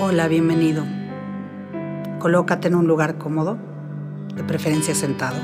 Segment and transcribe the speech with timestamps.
[0.00, 0.84] Hola, bienvenido.
[2.20, 3.58] Colócate en un lugar cómodo,
[4.32, 5.36] de preferencia sentado,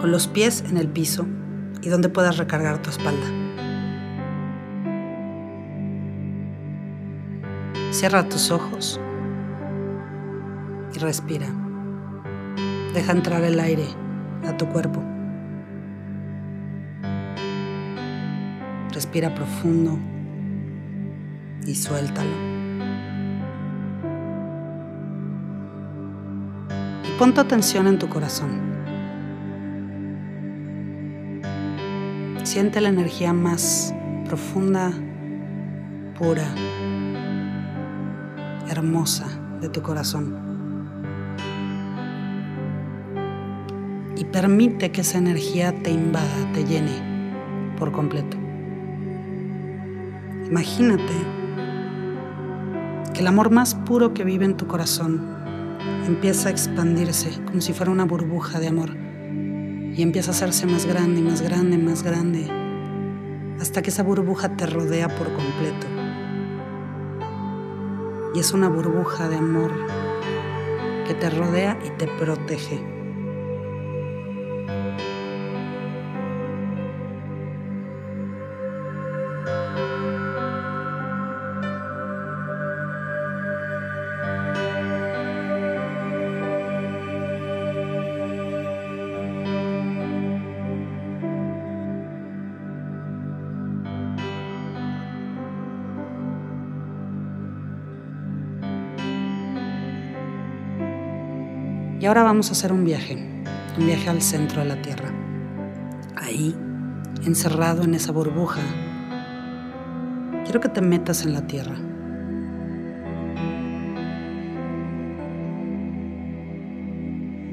[0.00, 1.26] con los pies en el piso
[1.82, 3.26] y donde puedas recargar tu espalda.
[7.90, 9.00] Cierra tus ojos
[10.94, 11.48] y respira.
[12.94, 13.88] Deja entrar el aire
[14.46, 15.02] a tu cuerpo.
[18.92, 19.98] Respira profundo
[21.66, 22.51] y suéltalo.
[27.22, 28.50] Pon tu atención en tu corazón.
[32.42, 33.94] Siente la energía más
[34.26, 34.90] profunda,
[36.18, 36.52] pura,
[38.68, 39.28] hermosa
[39.60, 40.36] de tu corazón.
[44.16, 46.90] Y permite que esa energía te invada, te llene
[47.78, 48.36] por completo.
[50.44, 51.14] Imagínate
[53.14, 55.41] que el amor más puro que vive en tu corazón
[56.06, 58.96] empieza a expandirse como si fuera una burbuja de amor
[59.94, 62.48] y empieza a hacerse más grande, más grande, más grande,
[63.60, 65.86] hasta que esa burbuja te rodea por completo.
[68.34, 69.72] Y es una burbuja de amor
[71.06, 73.01] que te rodea y te protege.
[102.02, 103.14] Y ahora vamos a hacer un viaje,
[103.78, 105.08] un viaje al centro de la Tierra.
[106.16, 106.52] Ahí,
[107.24, 108.60] encerrado en esa burbuja,
[110.42, 111.76] quiero que te metas en la Tierra.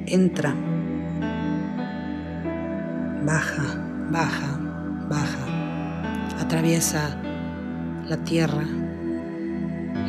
[0.07, 0.55] Entra,
[3.23, 4.59] baja, baja,
[5.07, 7.21] baja, atraviesa
[8.07, 8.65] la tierra,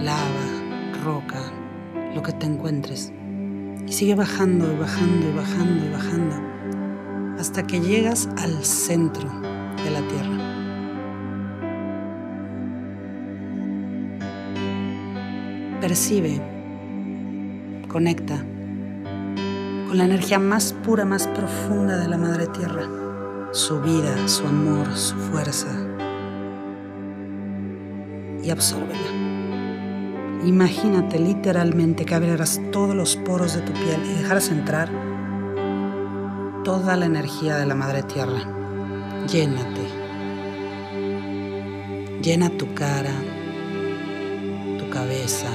[0.02, 1.42] lava, roca,
[2.14, 3.12] lo que te encuentres.
[3.90, 6.36] Y sigue bajando y bajando y bajando y bajando
[7.40, 9.28] hasta que llegas al centro
[9.82, 10.38] de la Tierra.
[15.80, 16.40] Percibe,
[17.88, 18.36] conecta
[19.88, 22.84] con la energía más pura, más profunda de la Madre Tierra,
[23.50, 25.66] su vida, su amor, su fuerza,
[28.40, 29.19] y absórbela.
[30.44, 34.88] Imagínate literalmente que abrieras todos los poros de tu piel y dejaras entrar
[36.64, 38.40] toda la energía de la Madre Tierra.
[39.30, 39.82] Llénate.
[42.22, 43.12] Llena tu cara,
[44.78, 45.48] tu cabeza,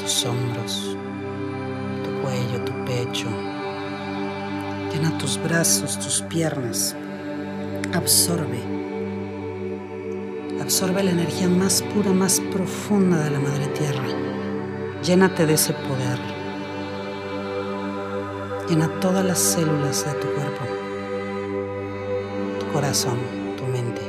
[0.00, 0.96] tus hombros,
[2.02, 3.28] tu cuello, tu pecho.
[4.94, 6.96] Llena tus brazos, tus piernas.
[7.92, 8.79] Absorbe
[10.70, 14.06] Absorbe la energía más pura, más profunda de la Madre Tierra.
[15.02, 16.16] Llénate de ese poder.
[18.68, 20.64] Llena todas las células de tu cuerpo,
[22.60, 23.18] tu corazón,
[23.56, 24.00] tu mente.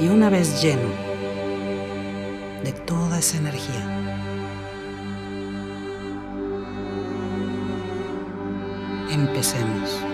[0.00, 1.01] Y una vez lleno,
[3.22, 3.84] esa energía.
[9.12, 10.11] Empecemos.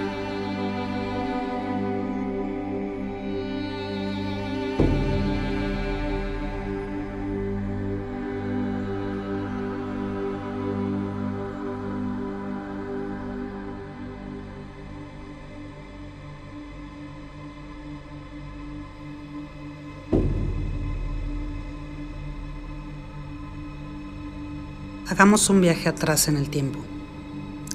[25.18, 26.78] Hagamos un viaje atrás en el tiempo.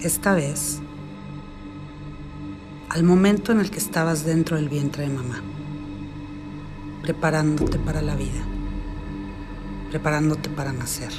[0.01, 0.79] Esta vez,
[2.87, 5.41] al momento en el que estabas dentro del vientre de mamá,
[7.01, 8.41] preparándote para la vida,
[9.89, 11.11] preparándote para nacer.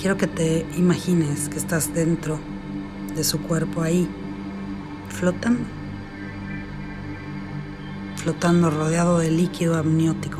[0.00, 2.40] Quiero que te imagines que estás dentro
[3.14, 4.08] de su cuerpo ahí,
[5.08, 5.62] flotando,
[8.16, 10.38] flotando rodeado de líquido amniótico,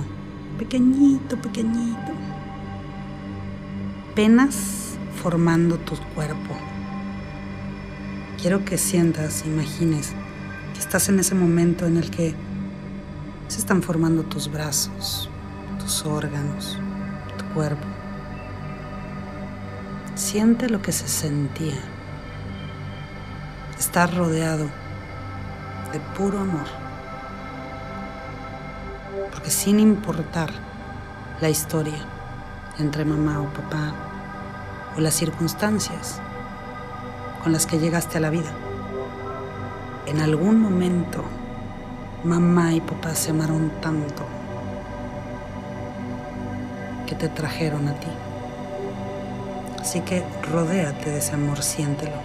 [0.58, 2.03] pequeñito, pequeñito
[4.14, 6.54] apenas formando tu cuerpo.
[8.40, 10.12] Quiero que sientas, imagines
[10.72, 12.32] que estás en ese momento en el que
[13.48, 15.28] se están formando tus brazos,
[15.80, 16.78] tus órganos,
[17.36, 17.88] tu cuerpo.
[20.14, 21.82] Siente lo que se sentía.
[23.76, 24.66] Estar rodeado
[25.92, 26.68] de puro amor.
[29.32, 30.52] Porque sin importar
[31.40, 32.13] la historia
[32.78, 33.92] entre mamá o papá
[34.96, 36.20] o las circunstancias
[37.42, 38.50] con las que llegaste a la vida,
[40.06, 41.24] en algún momento
[42.24, 44.24] mamá y papá se amaron tanto
[47.06, 48.08] que te trajeron a ti.
[49.80, 52.16] Así que rodéate de ese amor, siéntelo.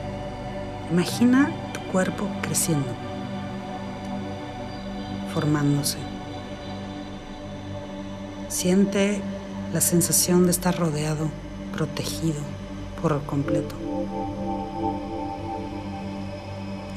[0.90, 2.88] Imagina tu cuerpo creciendo,
[5.34, 5.98] formándose.
[8.48, 9.22] Siente
[9.74, 11.30] la sensación de estar rodeado,
[11.74, 12.42] protegido
[13.01, 13.75] por completo.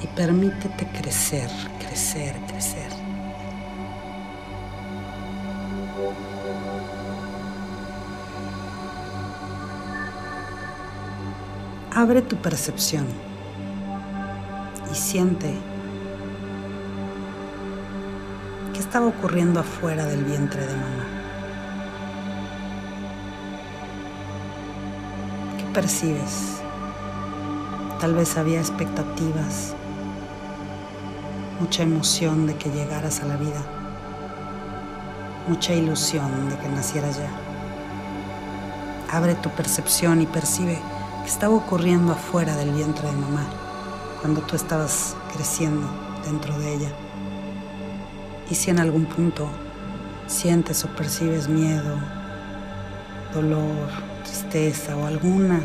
[0.02, 2.90] Y permítete crecer, crecer, crecer.
[11.94, 13.06] Abre tu percepción
[14.90, 15.54] y siente
[18.72, 21.21] qué estaba ocurriendo afuera del vientre de mamá.
[25.72, 26.60] Percibes?
[28.00, 29.74] Tal vez había expectativas,
[31.60, 33.62] mucha emoción de que llegaras a la vida,
[35.48, 37.30] mucha ilusión de que nacieras ya.
[39.10, 40.78] Abre tu percepción y percibe
[41.22, 43.46] que estaba ocurriendo afuera del vientre de mamá
[44.20, 45.86] cuando tú estabas creciendo
[46.24, 46.92] dentro de ella.
[48.50, 49.48] Y si en algún punto
[50.26, 51.96] sientes o percibes miedo,
[53.34, 53.88] dolor,
[54.25, 55.61] tristeza o alguna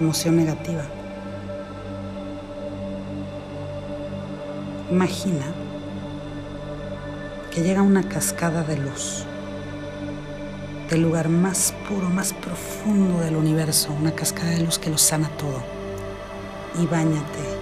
[0.00, 0.82] emoción negativa,
[4.90, 5.46] imagina
[7.50, 9.24] que llega una cascada de luz
[10.88, 15.28] del lugar más puro, más profundo del universo, una cascada de luz que lo sana
[15.36, 15.62] todo.
[16.80, 17.58] Y bañate.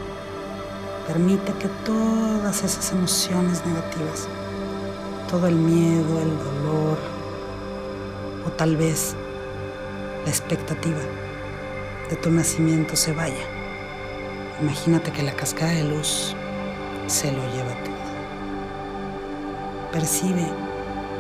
[1.09, 4.29] Permite que todas esas emociones negativas,
[5.31, 7.16] todo el miedo, el dolor,
[8.57, 9.15] tal vez
[10.25, 11.01] la expectativa
[12.09, 13.45] de tu nacimiento se vaya.
[14.61, 16.35] Imagínate que la cascada de luz
[17.07, 17.97] se lo lleva todo.
[19.93, 20.47] Percibe,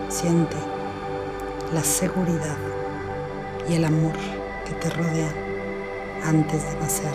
[0.09, 0.57] siente
[1.75, 2.57] la seguridad
[3.69, 4.15] y el amor
[4.65, 5.35] que te rodean
[6.25, 7.15] antes de nacer.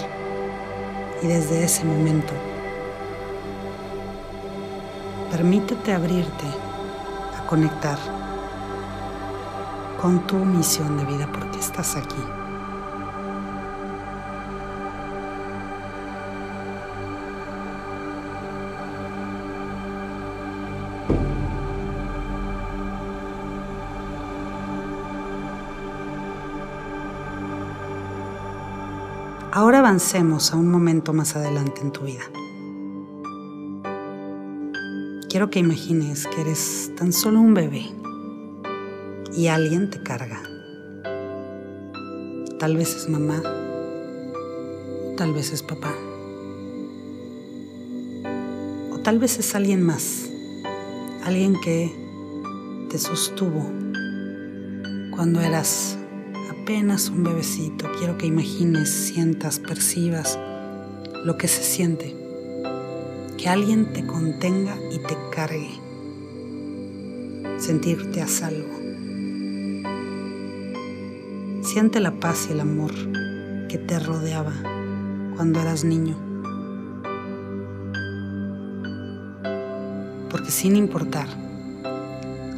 [1.24, 2.34] Y desde ese momento,
[5.32, 6.46] permítete abrirte
[7.38, 8.21] a conectar
[10.02, 12.16] con tu misión de vida porque estás aquí.
[29.54, 32.24] Ahora avancemos a un momento más adelante en tu vida.
[35.30, 38.01] Quiero que imagines que eres tan solo un bebé
[39.36, 40.42] y alguien te carga.
[42.60, 43.42] Tal vez es mamá,
[45.18, 45.94] tal vez es papá,
[48.92, 50.30] o tal vez es alguien más,
[51.24, 51.92] alguien que
[52.90, 53.66] te sostuvo
[55.12, 55.98] cuando eras
[56.50, 60.38] apenas un bebecito, quiero que imagines, sientas, percibas
[61.26, 62.16] lo que se siente.
[63.38, 65.72] Que alguien te contenga y te cargue.
[67.60, 68.91] Sentirte a salvo.
[71.74, 72.92] Siente la paz y el amor
[73.70, 74.52] que te rodeaba
[75.38, 76.18] cuando eras niño.
[80.30, 81.28] Porque sin importar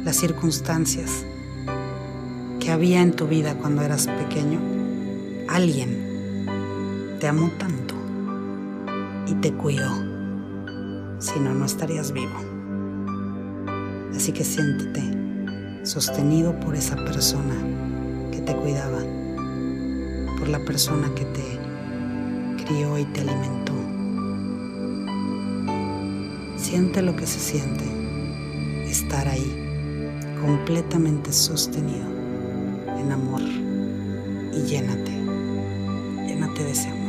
[0.02, 1.24] las circunstancias,
[2.58, 4.58] que había en tu vida cuando eras pequeño,
[5.48, 7.94] alguien te amó tanto
[9.28, 9.94] y te cuidó.
[11.20, 12.34] Si no, no estarías vivo.
[14.12, 17.54] Así que siéntete sostenido por esa persona
[18.44, 19.00] te cuidaba,
[20.38, 23.72] por la persona que te crió y te alimentó.
[26.56, 27.84] Siente lo que se siente,
[28.86, 29.52] estar ahí,
[30.40, 32.06] completamente sostenido
[32.98, 35.12] en amor y llénate,
[36.26, 37.03] llénate de ese amor.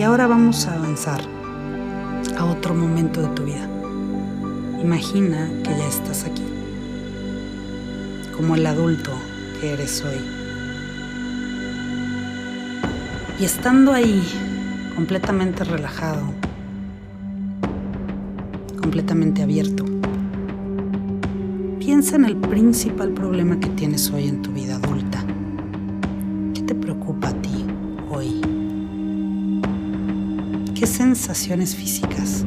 [0.00, 1.20] Y ahora vamos a avanzar
[2.38, 3.68] a otro momento de tu vida.
[4.82, 6.42] Imagina que ya estás aquí,
[8.34, 9.10] como el adulto
[9.60, 10.16] que eres hoy.
[13.38, 14.26] Y estando ahí,
[14.96, 16.22] completamente relajado,
[18.80, 19.84] completamente abierto,
[21.78, 25.22] piensa en el principal problema que tienes hoy en tu vida adulta.
[26.54, 27.34] ¿Qué te preocupa
[30.80, 32.46] ¿Qué sensaciones físicas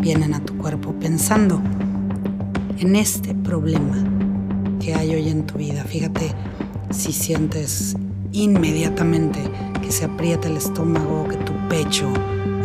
[0.00, 1.62] vienen a tu cuerpo pensando
[2.76, 3.96] en este problema
[4.78, 5.82] que hay hoy en tu vida?
[5.84, 6.34] Fíjate
[6.90, 7.96] si sientes
[8.30, 9.40] inmediatamente
[9.80, 12.12] que se aprieta el estómago, que tu pecho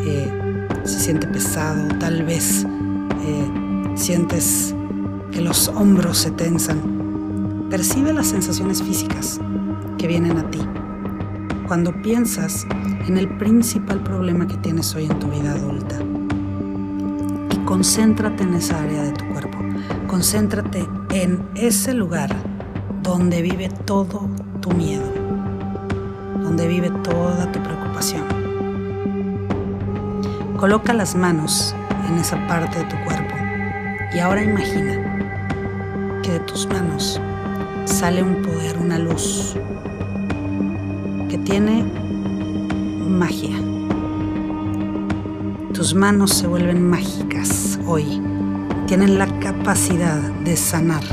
[0.05, 4.75] eh, se siente pesado, tal vez eh, sientes
[5.31, 7.69] que los hombros se tensan.
[7.69, 9.39] Percibe las sensaciones físicas
[9.97, 10.59] que vienen a ti.
[11.67, 12.65] Cuando piensas
[13.07, 15.97] en el principal problema que tienes hoy en tu vida adulta.
[17.53, 19.57] Y concéntrate en esa área de tu cuerpo.
[20.07, 22.33] Concéntrate en ese lugar
[23.03, 24.29] donde vive todo
[24.61, 25.11] tu miedo,
[26.41, 28.23] donde vive toda tu preocupación.
[30.55, 31.75] Coloca las manos
[32.07, 33.35] en esa parte de tu cuerpo
[34.13, 37.19] y ahora imagina que de tus manos
[37.83, 39.57] sale un poder, una luz
[41.29, 41.83] que tiene
[43.07, 43.57] magia.
[45.73, 48.21] Tus manos se vuelven mágicas hoy.
[48.87, 51.03] Tienen la capacidad de sanar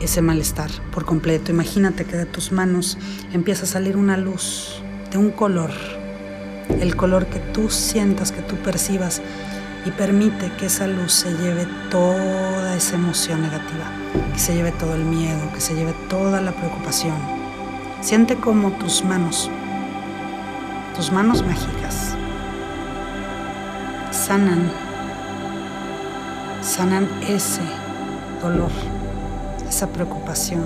[0.00, 1.50] ese malestar por completo.
[1.50, 2.98] Imagínate que de tus manos
[3.32, 5.70] empieza a salir una luz de un color,
[6.80, 9.22] el color que tú sientas, que tú percibas
[9.86, 13.84] y permite que esa luz se lleve toda esa emoción negativa,
[14.32, 17.43] que se lleve todo el miedo, que se lleve toda la preocupación.
[18.04, 19.50] Siente como tus manos,
[20.94, 22.14] tus manos mágicas,
[24.10, 24.70] sanan,
[26.60, 27.62] sanan ese
[28.42, 28.70] dolor,
[29.66, 30.64] esa preocupación,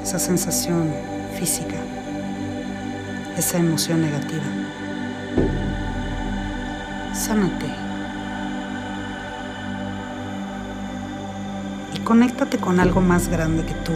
[0.00, 0.94] esa sensación
[1.36, 1.74] física,
[3.36, 4.44] esa emoción negativa.
[7.12, 7.66] Sánate.
[12.04, 13.90] conéctate con algo más grande que tú.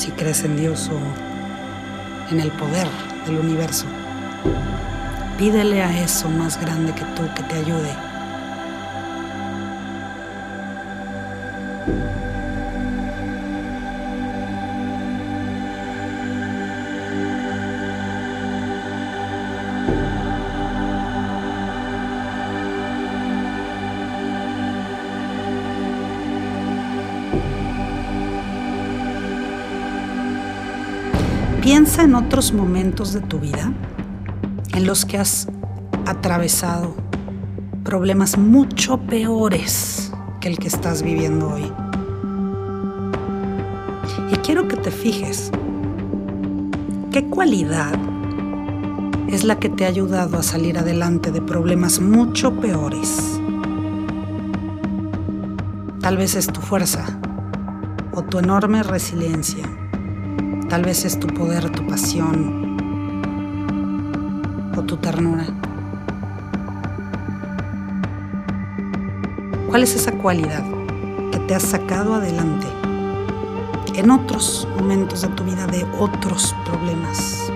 [0.00, 2.88] Si crees en Dios o en el poder
[3.26, 3.84] del universo,
[5.36, 7.94] pídele a eso más grande que tú que te ayude.
[31.72, 33.72] Piensa en otros momentos de tu vida
[34.74, 35.46] en los que has
[36.04, 36.96] atravesado
[37.84, 41.72] problemas mucho peores que el que estás viviendo hoy.
[44.32, 45.52] Y quiero que te fijes
[47.12, 47.94] qué cualidad
[49.28, 53.40] es la que te ha ayudado a salir adelante de problemas mucho peores.
[56.00, 57.06] Tal vez es tu fuerza
[58.12, 59.79] o tu enorme resiliencia
[60.70, 62.76] Tal vez es tu poder, tu pasión
[64.76, 65.44] o tu ternura.
[69.68, 70.62] ¿Cuál es esa cualidad
[71.32, 72.68] que te ha sacado adelante
[73.96, 77.50] en otros momentos de tu vida de otros problemas?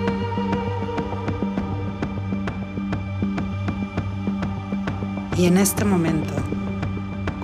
[5.36, 6.34] Y en este momento,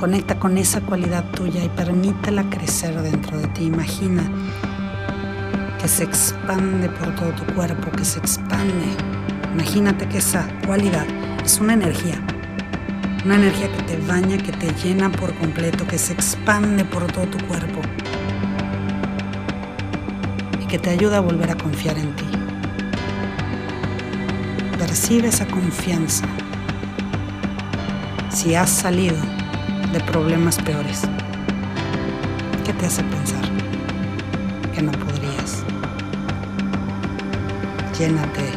[0.00, 3.67] conecta con esa cualidad tuya y permítela crecer dentro de ti.
[3.67, 4.25] Imagina
[5.81, 8.97] que se expande por todo tu cuerpo, que se expande.
[9.55, 11.07] Imagínate que esa cualidad
[11.43, 12.21] es una energía,
[13.25, 17.25] una energía que te baña, que te llena por completo, que se expande por todo
[17.27, 17.81] tu cuerpo
[20.61, 22.27] y que te ayuda a volver a confiar en ti.
[24.79, 26.27] Percibe esa confianza
[28.29, 29.17] si has salido
[29.93, 31.03] de problemas peores.
[32.67, 33.60] ¿Qué te hace pensar
[38.00, 38.50] llénate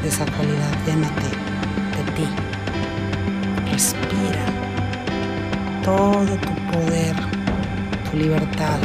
[0.00, 1.28] de esa cualidad, llénate
[1.96, 2.28] de ti.
[3.72, 4.46] Respira
[5.82, 7.16] todo tu poder,
[8.08, 8.78] tu libertad,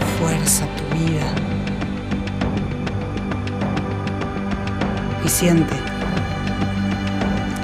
[0.00, 1.32] tu fuerza, tu vida.
[5.24, 5.74] Y siente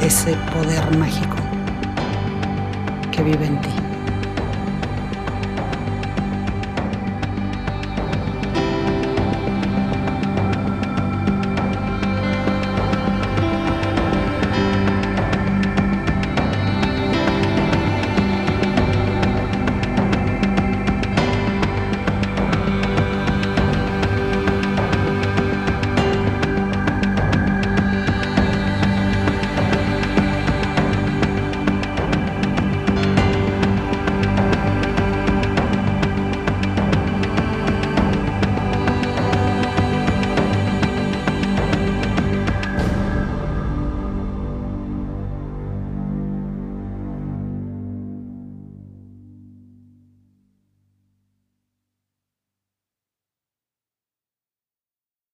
[0.00, 1.37] ese poder mágico
[3.12, 3.94] que vive en ti.